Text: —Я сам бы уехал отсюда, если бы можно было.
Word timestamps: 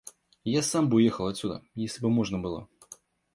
—Я 0.43 0.63
сам 0.63 0.89
бы 0.89 0.95
уехал 0.95 1.27
отсюда, 1.27 1.61
если 1.75 2.01
бы 2.01 2.09
можно 2.09 2.39
было. 2.39 2.67